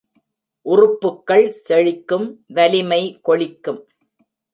[0.65, 2.25] உறுப்புக்கள் செழிக்கும்,
[2.47, 3.79] வலிமை கொழிக்கும்.